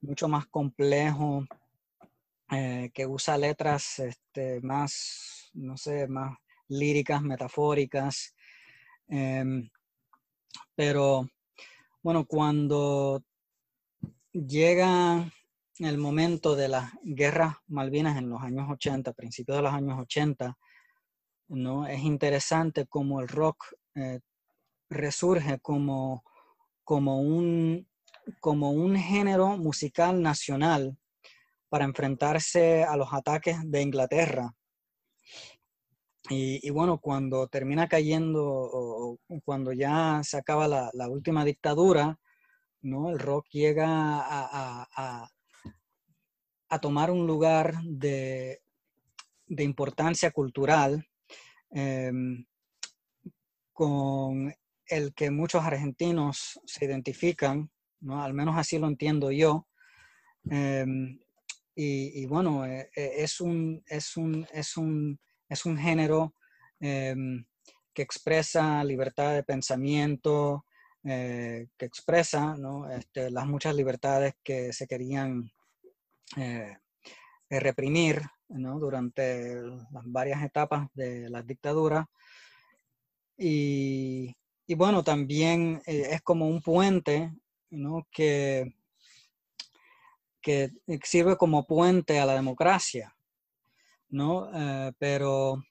[0.00, 1.44] mucho más complejo,
[2.50, 6.36] eh, que usa letras este, más, no sé, más
[6.68, 8.34] líricas, metafóricas.
[9.08, 9.68] Em,
[10.74, 11.26] pero
[12.02, 13.22] bueno, cuando
[14.32, 15.30] llega
[15.78, 20.56] el momento de las guerras Malvinas en los años 80, principios de los años 80,
[21.48, 21.86] ¿no?
[21.86, 23.64] es interesante cómo el rock
[23.94, 24.20] eh,
[24.94, 26.24] resurge como,
[26.84, 27.88] como, un,
[28.40, 30.96] como un género musical nacional
[31.68, 34.54] para enfrentarse a los ataques de Inglaterra.
[36.30, 42.18] Y, bueno, cuando termina cayendo, cuando ya se acaba la, última dictadura,
[42.80, 43.10] ¿no?
[43.10, 43.86] el rock llega
[44.20, 45.28] a,
[46.68, 48.62] a, tomar un lugar de,
[49.46, 51.06] de importancia cultural
[51.70, 52.44] em,
[53.72, 54.54] con
[54.86, 58.22] el que muchos argentinos se identifican, ¿no?
[58.22, 59.66] al menos así lo entiendo yo.
[60.50, 61.18] Em,
[61.74, 65.18] y, bueno, eh, eh, es, un, es, un, es, un,
[65.48, 66.34] es un género
[66.80, 67.44] em,
[67.94, 70.66] que expresa libertad de pensamiento,
[71.04, 72.90] eh, que expresa ¿no?
[72.90, 75.50] este, las muchas libertades que se querían
[77.50, 82.08] reprimir durante las varias etapas de la dictadura.
[83.36, 84.34] Y,
[84.68, 87.32] bueno, también es como un puente
[88.10, 88.72] que,
[90.40, 90.70] que
[91.04, 93.14] sirve como puente a la democracia.
[94.08, 94.50] ¿no?
[94.98, 95.62] pero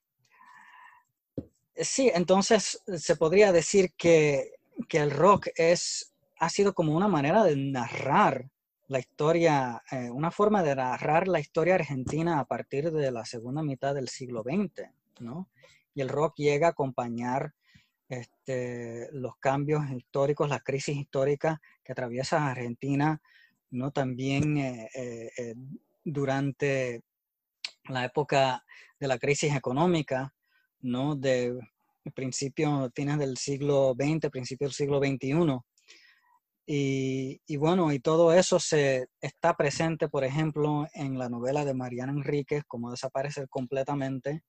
[1.75, 4.53] sí, entonces se podría decir que,
[4.87, 8.49] que el rock es, ha sido como una manera de narrar
[8.87, 13.63] la historia, eh, una forma de narrar la historia argentina a partir de la segunda
[13.63, 14.89] mitad del siglo XX,
[15.21, 15.49] ¿no?
[15.93, 17.53] Y el rock llega a acompañar
[18.11, 23.21] este, los cambios históricos, la crisis histórica que atraviesa Argentina,
[23.69, 23.91] ¿no?
[23.91, 25.55] También eh, eh,
[26.03, 27.03] durante
[27.85, 28.65] la época
[28.99, 30.33] de la crisis económica,
[30.81, 31.15] ¿no?
[31.15, 31.57] De
[32.13, 35.59] principio, fines del siglo XX, principio del siglo XXI.
[36.65, 42.13] Y, bueno, y todo eso se está presente, por ejemplo, en la novela de Mariana
[42.13, 44.43] Enríquez, como desaparecer completamente.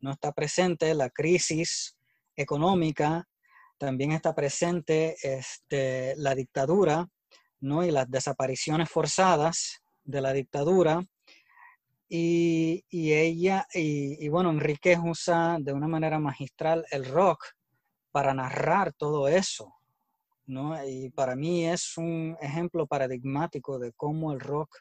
[0.00, 1.96] No está presente la crisis
[2.40, 3.28] económica,
[3.78, 7.08] también está presente este, la dictadura,
[7.60, 7.84] ¿no?
[7.84, 11.02] Y las desapariciones forzadas de la dictadura.
[12.08, 17.44] Y, ella, y, y bueno, Enríquez usa de una manera magistral el rock
[18.10, 19.72] para narrar todo eso,
[20.86, 24.78] y para mí es un ejemplo paradigmático de cómo el rock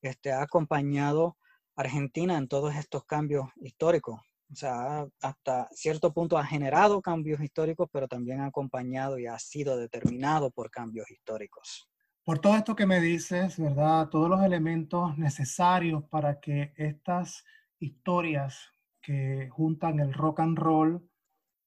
[0.00, 1.36] este, ha acompañado
[1.76, 4.18] a Argentina en todos estos cambios históricos.
[4.50, 9.38] O sea, hasta cierto punto ha generado cambios históricos, pero también ha acompañado y ha
[9.38, 11.88] sido determinado por cambios históricos.
[12.24, 14.08] Por todo esto que me dices, ¿verdad?
[14.08, 17.44] Todos los elementos necesarios para que estas
[17.78, 21.08] historias que juntan el rock and roll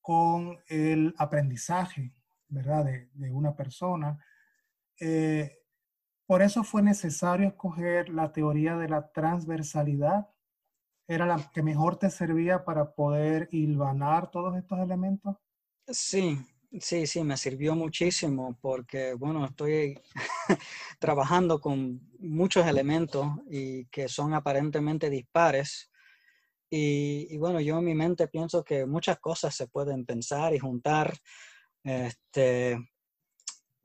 [0.02, 2.14] con el aprendizaje,
[2.50, 2.86] ¿verdad?
[2.86, 4.24] De, una persona.
[5.00, 5.64] Eh,
[6.26, 10.30] por eso fue necesario escoger la teoría de la transversalidad.
[11.08, 15.36] ¿Era la que mejor te servía para poder hilvanar todos estos elementos?
[15.88, 16.38] Sí,
[16.80, 20.00] sí, sí, me sirvió muchísimo porque, bueno, estoy
[21.00, 25.92] trabajando con muchos elementos y que son aparentemente dispares.
[26.70, 31.14] Y, bueno, yo en mi mente pienso que muchas cosas se pueden pensar y juntar
[31.84, 32.80] este,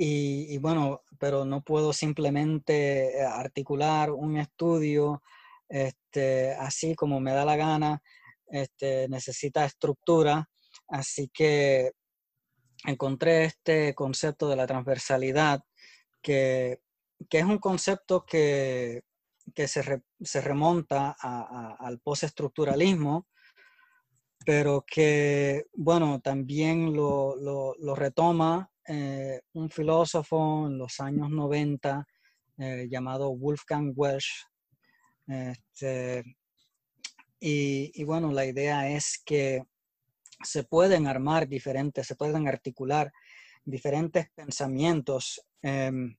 [0.00, 5.22] y, bueno, pero no puedo simplemente eh, articular un estudio
[5.68, 8.02] este, así como me da la gana.
[8.46, 10.48] Este, necesita estructura.
[10.88, 11.92] Así que
[12.85, 15.61] encontré este concepto de la transversalidad,
[16.22, 16.81] que,
[17.31, 19.02] es un concepto que,
[19.54, 23.26] se, remonta al postestructuralismo,
[24.46, 32.07] pero que, bueno, también lo, lo, retoma eh, un filósofo en los años 90
[32.59, 34.46] eh, llamado Wolfgang Welsch.
[35.28, 36.24] Este,
[37.38, 39.62] y, y, bueno, la idea es que
[40.42, 43.12] se pueden armar diferentes, se pueden articular
[43.64, 46.16] diferentes pensamientos em,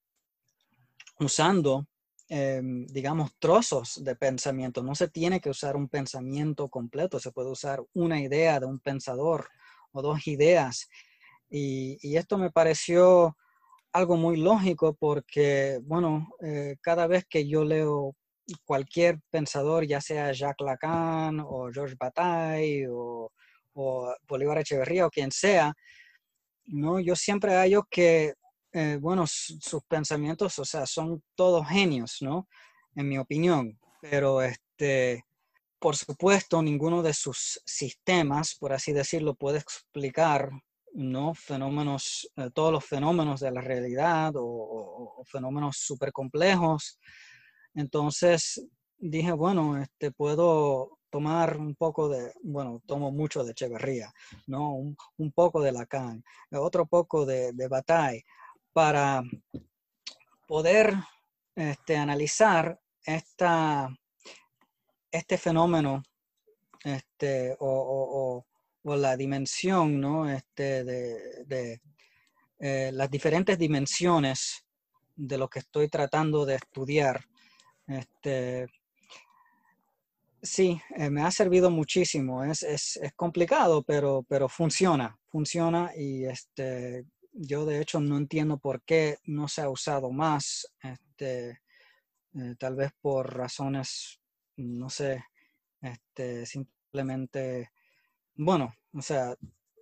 [1.20, 1.88] usando
[2.32, 4.84] Em, digamos, trozos de pensamiento.
[4.84, 8.80] No se tiene que usar un pensamiento completo, se puede usar una idea de un
[8.80, 9.50] pensador
[9.92, 10.88] o dos ideas.
[11.50, 13.36] Y, esto me pareció
[13.92, 18.16] algo muy lógico porque, bueno, eh, cada vez que yo leo
[18.66, 23.32] cualquier pensador, ya sea Jacques Lacan o Georges Bataille o,
[23.74, 25.74] o Bolívar Echeverría o quien sea,
[26.66, 27.00] ¿no?
[27.00, 28.34] yo siempre hallo que
[28.72, 32.48] eh, bueno, sus pensamientos, o sea, son todos genios, ¿no?
[32.96, 33.80] En mi opinión.
[34.02, 35.24] Pero, este,
[35.80, 40.52] por supuesto, ninguno de sus sistemas, por así decirlo, puede explicar,
[40.94, 41.34] ¿no?
[41.34, 47.00] Fenómenos, eh, todos los fenómenos de la realidad o, fenómenos súper complejos.
[47.80, 48.62] Entonces,
[48.98, 54.12] dije, bueno, este, puedo tomar un poco de, bueno, tomo mucho de Echeverría,
[54.48, 54.74] ¿no?
[55.18, 58.26] Un, poco de Lacan, otro poco de, de Bataille,
[58.74, 59.24] para
[60.46, 60.94] poder
[61.56, 63.90] este, analizar esta,
[65.12, 66.04] este fenómeno
[66.84, 68.46] este, o,
[68.84, 70.30] la dimensión, ¿no?
[70.30, 71.82] Este, de,
[72.60, 74.66] eh, las diferentes dimensiones
[75.16, 77.29] de lo que estoy tratando de estudiar.
[77.90, 78.68] Este,
[80.42, 82.44] sí, eh, me ha servido muchísimo.
[82.44, 88.58] Es, es, es, complicado, pero, pero funciona, funciona y este, yo de hecho no entiendo
[88.58, 91.60] por qué no se ha usado más, este,
[92.36, 94.20] eh, tal vez por razones,
[94.58, 95.24] no sé,
[95.82, 97.72] este, simplemente,
[98.36, 99.36] bueno, o sea,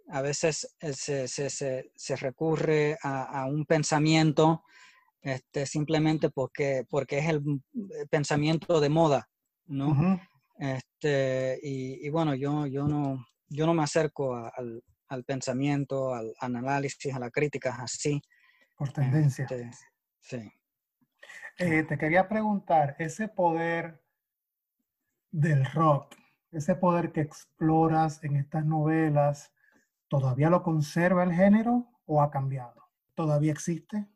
[0.10, 4.64] a veces eh, se, recurre a, un pensamiento
[5.28, 7.44] este, simplemente porque, porque es el
[8.10, 9.28] pensamiento de moda,
[9.66, 10.20] ¿no?
[10.58, 17.14] este, y, bueno, yo, yo, no, yo no me acerco al, al, pensamiento, al, análisis,
[17.14, 18.22] a la crítica así.
[18.78, 19.44] Por tendencia.
[19.44, 19.70] Este,
[20.22, 20.52] sí.
[21.58, 24.02] Eh, te quería preguntar, ese poder
[25.32, 26.16] del rock,
[26.52, 29.52] ese poder que exploras en estas novelas,
[30.08, 32.88] ¿todavía lo conserva el género o ha cambiado?
[33.14, 34.08] ¿Todavía existe?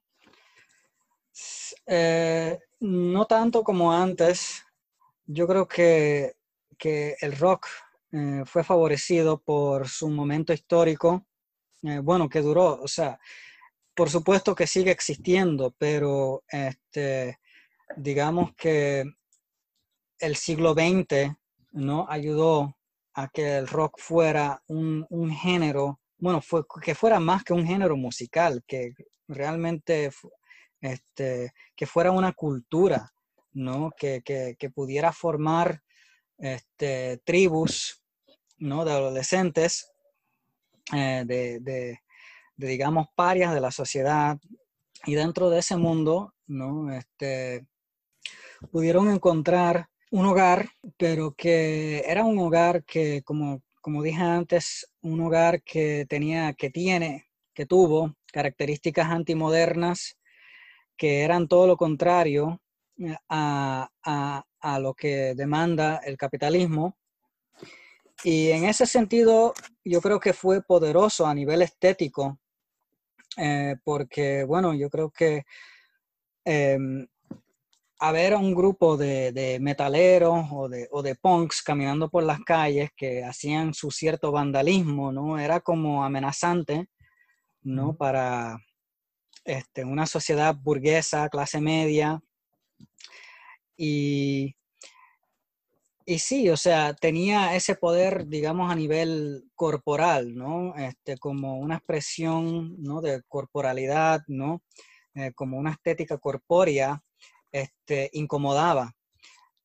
[1.85, 4.63] Eh, no tanto como antes.
[5.25, 6.35] Yo creo que,
[6.83, 7.67] el rock
[8.11, 11.27] eh, fue favorecido por su momento histórico,
[11.83, 13.19] eh, bueno, que duró, o sea,
[13.95, 17.39] por supuesto que sigue existiendo, pero este,
[17.97, 19.05] digamos que
[20.19, 21.35] el siglo XX
[21.73, 22.07] ¿no?
[22.09, 22.75] ayudó
[23.13, 27.95] a que el rock fuera un, género, bueno, fue, que fuera más que un género
[27.95, 28.93] musical, que
[29.27, 30.11] realmente
[30.81, 33.13] este, que fuera una cultura,
[33.53, 33.91] ¿no?
[33.95, 34.21] Que,
[34.73, 35.81] pudiera formar
[36.37, 38.01] este, tribus,
[38.57, 38.83] ¿no?
[38.83, 39.91] De adolescentes,
[40.93, 41.99] eh, de,
[42.57, 44.37] digamos, parias de la sociedad.
[45.05, 46.91] Y dentro de ese mundo, ¿no?
[46.93, 47.65] Este,
[48.71, 55.21] pudieron encontrar un hogar, pero que era un hogar que, como, como dije antes, un
[55.21, 60.17] hogar que tenía, que tiene, que tuvo características antimodernas
[61.01, 62.61] que eran todo lo contrario
[62.99, 63.89] eh, a,
[64.79, 66.95] lo que demanda el capitalismo.
[68.23, 69.51] Y en ese sentido,
[69.83, 72.37] yo creo que fue poderoso a nivel estético,
[73.35, 75.41] eh, porque, bueno, yo creo que
[76.45, 76.77] eh,
[77.97, 83.23] haber un grupo de, metaleros o de, o de, punks caminando por las calles que
[83.23, 85.39] hacían su cierto vandalismo, ¿no?
[85.39, 86.89] Era como amenazante,
[87.63, 87.95] ¿no?
[87.95, 88.59] Para,
[89.43, 92.21] este, una sociedad burguesa, clase media.
[93.77, 94.55] Y,
[96.05, 100.75] y sí, o sea, tenía ese poder, digamos, a nivel corporal, ¿no?
[100.75, 103.01] Este, como una expresión, ¿no?
[103.01, 104.61] De corporalidad, ¿no?
[105.15, 107.01] Eh, como una estética corpórea,
[107.51, 108.93] este, incomodaba,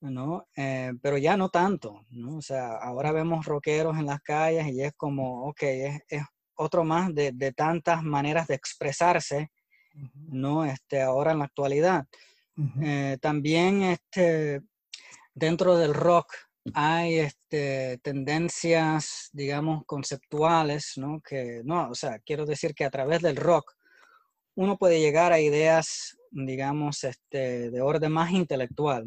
[0.00, 0.48] ¿no?
[0.56, 2.38] Eh, pero ya no tanto, ¿no?
[2.38, 6.22] O sea, ahora vemos rockeros en las calles y es como, ok, es,
[6.56, 9.50] otro más de, de, tantas maneras de expresarse
[10.28, 10.64] ¿no?
[10.64, 12.06] Este, ahora en la actualidad.
[12.82, 14.62] Eh, también este,
[15.34, 16.32] dentro del rock
[16.74, 21.20] hay este, tendencias, digamos, conceptuales, ¿no?
[21.20, 23.74] Que, no, o sea, quiero decir que a través del rock
[24.54, 29.04] uno puede llegar a ideas, digamos, este, de orden más intelectual.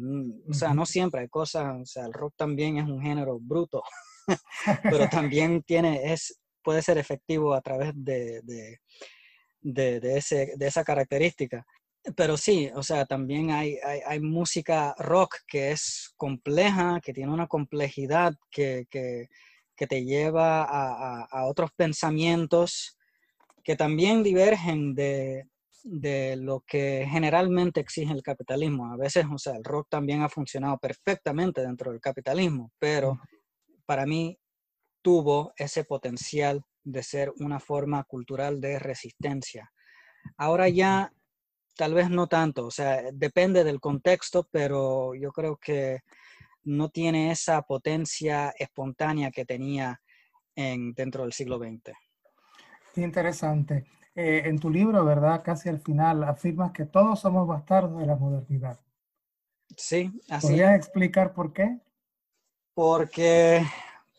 [0.48, 3.82] O sea, no siempre hay cosas, o sea, el rock también es un género bruto,
[4.82, 8.78] pero también tiene, es, puede ser efectivo a través de, de,
[9.62, 11.66] ese, de esa característica.
[12.16, 17.46] Pero sí, o sea, también hay, hay, música rock que es compleja, que tiene una
[17.46, 19.28] complejidad que, que,
[19.76, 22.96] que te lleva a, a, otros pensamientos
[23.62, 25.46] que también divergen de,
[25.84, 28.90] de, lo que generalmente exige el capitalismo.
[28.92, 33.20] A veces, o sea, el rock también ha funcionado perfectamente dentro del capitalismo, pero
[33.84, 34.38] para mí
[35.02, 39.70] tuvo ese potencial de ser una forma cultural de resistencia.
[40.36, 41.12] Ahora ya
[41.76, 46.00] tal vez no tanto, o sea, depende del contexto, pero yo creo que
[46.64, 50.00] no tiene esa potencia espontánea que tenía
[50.54, 51.96] en, dentro del siglo XX.
[52.94, 53.86] Qué interesante.
[54.14, 55.42] Eh, en tu libro, ¿verdad?
[55.42, 58.78] Casi al final afirmas que todos somos bastardos de la modernidad.
[59.76, 60.48] Sí, así.
[60.48, 61.78] ¿Podrías explicar por qué?
[62.74, 63.64] Porque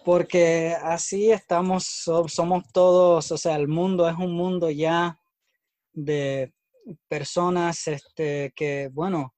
[0.03, 1.85] porque así estamos,
[2.27, 5.19] somos todos, o sea, el mundo es un mundo ya
[5.93, 6.53] de
[7.07, 9.35] personas este, que, bueno,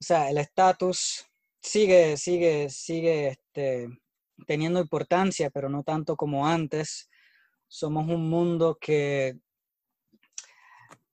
[0.00, 1.26] o sea, el estatus
[1.60, 3.88] sigue, sigue, sigue este,
[4.46, 7.08] teniendo importancia, pero no tanto como antes.
[7.68, 9.38] Somos un mundo que,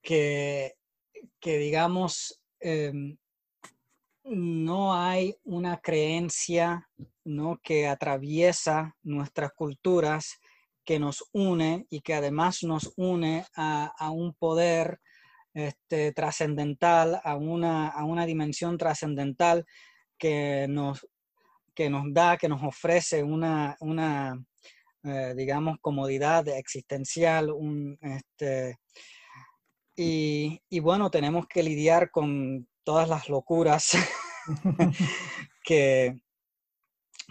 [0.02, 0.76] que,
[1.40, 3.18] que digamos, em,
[4.24, 6.90] no hay una creencia
[7.28, 7.60] ¿no?
[7.62, 10.40] que atraviesa nuestras culturas,
[10.86, 15.00] que nos une y que además nos une a, un poder
[15.54, 19.66] este, trascendental, a una, a una dimensión trascendental
[20.18, 21.06] que nos,
[21.76, 24.42] que nos da, que nos ofrece una, una
[25.04, 27.52] eh, digamos, comodidad existencial.
[27.52, 28.80] Un, este,
[29.96, 33.92] y, y bueno, tenemos que lidiar con todas las locuras
[35.64, 36.18] que,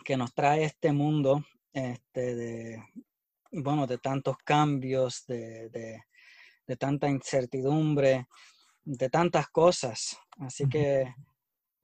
[0.04, 2.82] que nos trae este mundo este, de,
[3.52, 8.26] bueno, de tantos cambios, de, de, tanta incertidumbre,
[8.84, 10.18] de tantas cosas.
[10.38, 11.14] Así que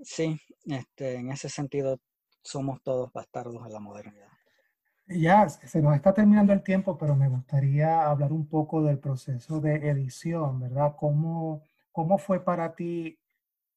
[0.01, 2.01] sí, este, en ese sentido
[2.43, 4.29] somos todos bastardos de la modernidad.
[5.07, 9.61] Ya, se nos está terminando el tiempo, pero me gustaría hablar un poco del proceso
[9.61, 10.95] de edición, ¿verdad?
[10.99, 13.19] ¿Cómo, cómo fue para ti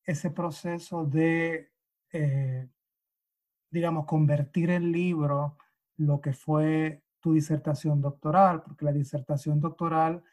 [0.06, 1.72] ese proceso de,
[2.14, 2.70] eh,
[3.70, 5.58] digamos, convertir el libro
[5.98, 8.64] lo que fue tu disertación doctoral?
[8.64, 10.24] Porque la disertación doctoral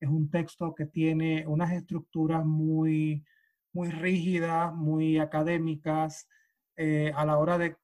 [0.00, 3.24] es un texto que tiene unas estructuras muy,
[3.72, 6.28] muy rígidas, muy académicas.
[6.76, 7.76] Eh, a la hora de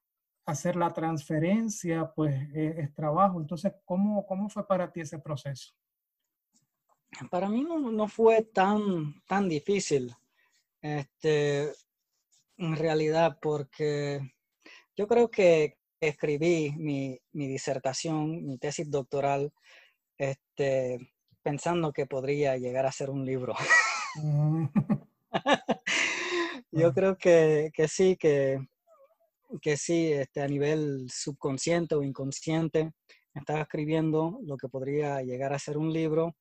[0.45, 3.39] hacer la transferencia, pues es, trabajo.
[3.39, 5.73] Entonces, ¿cómo, ¿cómo fue para ti ese proceso?
[7.29, 10.13] Para mí no, fue tan, tan difícil,
[10.81, 11.71] este,
[12.57, 14.21] en realidad, porque
[14.99, 19.53] yo creo que escribí mi, mi disertación, mi tesis doctoral,
[20.17, 23.55] este, pensando que podría llegar a ser un libro.
[24.15, 24.65] Mm.
[26.71, 28.59] Yo creo que, que, sí, que,
[29.61, 32.91] que sí, este, a nivel subconsciente o inconsciente,
[33.33, 36.35] estaba escribiendo lo que podría llegar a ser un libro.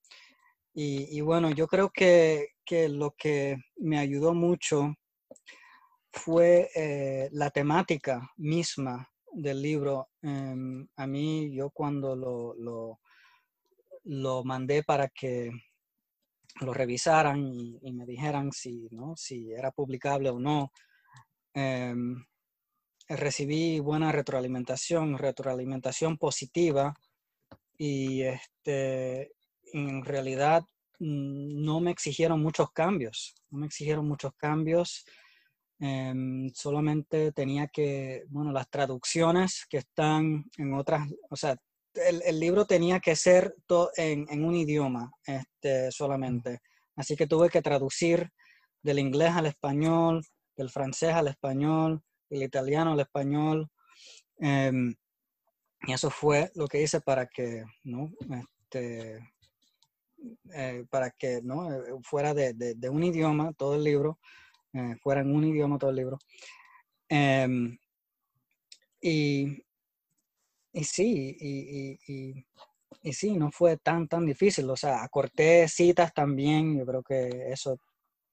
[0.75, 4.95] Y, bueno, yo creo que, que, lo que me ayudó mucho
[6.13, 10.09] fue eh, la temática misma del libro.
[10.23, 12.55] Em, a mí, yo cuando lo,
[14.05, 15.51] lo, mandé para que
[16.61, 19.15] lo revisaran y, me dijeran si, ¿no?
[19.17, 20.73] si era publicable o no.
[21.55, 22.25] Em,
[23.09, 26.95] recibí buena retroalimentación, retroalimentación positiva
[27.79, 29.33] y este,
[29.73, 30.63] en realidad
[30.99, 35.05] mm, no me exigieron muchos cambios, no me exigieron muchos cambios,
[35.81, 41.57] em, solamente tenía que, bueno, las traducciones que están en otras, o sea,
[41.95, 43.55] el, libro tenía que ser
[43.97, 46.61] en, en, un idioma este, solamente.
[46.97, 48.31] Así que tuve que traducir
[48.83, 50.22] del inglés al español,
[50.57, 53.68] del francés al español, del italiano al español.
[54.39, 54.95] Em,
[55.87, 58.11] y eso fue lo que hice para que, ¿no?
[58.31, 59.18] Este,
[60.53, 61.68] eh, para que ¿no?
[62.03, 64.18] Fuera de, de, un idioma todo el libro,
[64.73, 66.19] eh, fuera en un idioma todo el libro.
[67.09, 67.79] Em,
[69.01, 69.64] y,
[70.73, 72.47] y sí, y, y,
[73.03, 74.69] y, sí, no fue tan, tan difícil.
[74.71, 76.79] O sea, acorté citas también.
[76.79, 77.79] Yo creo que eso,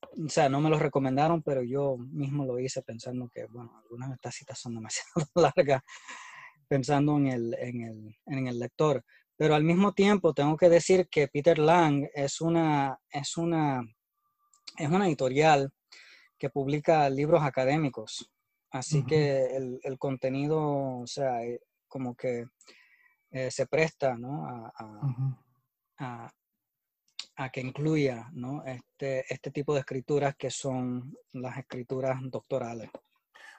[0.02, 4.10] o sea, no me lo recomendaron, pero yo mismo lo hice pensando que, bueno, algunas
[4.10, 5.82] de estas citas son demasiado largas,
[6.68, 9.04] pensando en el, en el, en el lector.
[9.38, 13.82] Pero al mismo tiempo tengo que decir que Peter Lang es una, es una,
[14.78, 15.72] es una editorial
[16.38, 18.32] que publica libros académicos.
[18.72, 22.46] Así que el, el, contenido, o sea, eh, como que
[23.32, 24.46] eh, se presta ¿no?
[24.46, 26.32] a,
[27.38, 28.64] a, que incluya ¿no?
[28.66, 32.90] este, este tipo de escrituras que son las escrituras doctorales.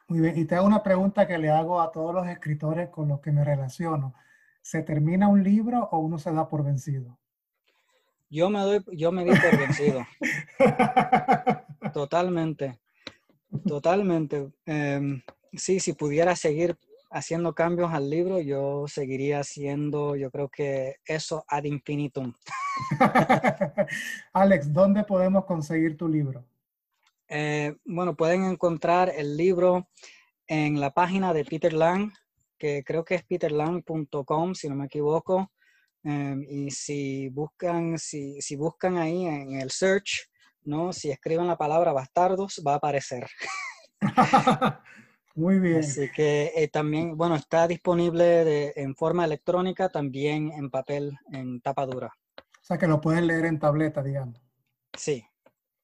[0.08, 3.08] Muy bien, y te hago una pregunta que le hago a todos los escritores con
[3.08, 4.14] los que me relaciono.
[4.60, 7.18] ¿Se termina un libro o uno se da por vencido?
[8.28, 10.04] Yo me doy, yo me di por vencido.
[11.92, 12.78] Totalmente.
[13.66, 14.50] Totalmente.
[14.66, 15.22] Em,
[15.52, 16.76] sí, si pudiera seguir
[17.10, 22.32] haciendo cambios al libro, yo seguiría haciendo, yo creo que eso ad infinitum.
[24.32, 26.44] Alex, ¿dónde podemos conseguir tu libro?
[27.28, 29.88] Eh, bueno, pueden encontrar el libro
[30.46, 32.12] en la página de Peter Lang,
[32.58, 35.50] que creo que es peterlang.com, si no me equivoco.
[36.06, 40.30] Em, y si buscan, si, si buscan ahí en el search,
[40.62, 40.92] ¿no?
[40.92, 43.26] Si escriben la palabra bastardos, va a aparecer.
[45.34, 45.80] Muy bien.
[45.80, 51.84] Así que eh, también, bueno, está disponible en forma electrónica, también en papel, en tapa
[51.86, 52.12] dura.
[52.38, 54.40] O sea que lo pueden leer en tableta, digamos.
[54.96, 55.26] Sí,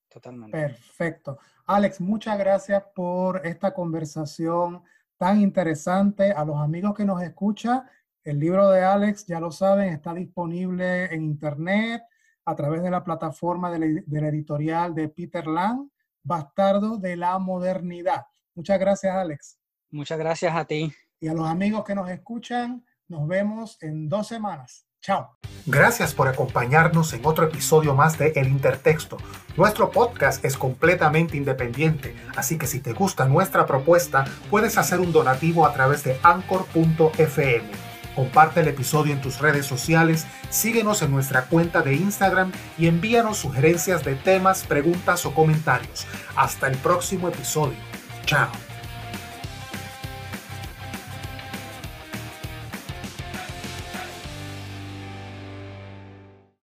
[0.08, 0.56] totalmente.
[0.56, 1.40] Perfecto.
[1.66, 4.84] Alex, muchas gracias por esta conversación
[5.16, 6.30] tan interesante.
[6.30, 7.82] A los amigos que nos escuchan,
[8.24, 12.02] el libro de Alex, ya lo saben, está disponible en internet
[12.44, 15.88] a través de la plataforma de la editorial de Peter Lang,
[16.22, 18.26] Bastardo de la Modernidad.
[18.54, 19.58] Muchas gracias, Alex.
[19.90, 20.92] Muchas gracias a ti.
[21.20, 24.86] Y a los amigos que nos escuchan, nos vemos en dos semanas.
[25.00, 25.36] Chao.
[25.66, 29.16] Gracias por acompañarnos en otro episodio más de El Intertexto.
[29.56, 35.12] Nuestro podcast es completamente independiente, así que si te gusta nuestra propuesta, puedes hacer un
[35.12, 37.91] donativo a través de anchor.fm.
[38.14, 43.38] Comparte el episodio en tus redes sociales, síguenos en nuestra cuenta de Instagram y envíanos
[43.38, 46.06] sugerencias de temas, preguntas o comentarios.
[46.36, 47.78] Hasta el próximo episodio.
[48.26, 48.71] Ciao.